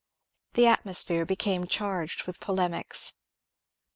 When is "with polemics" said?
2.25-3.13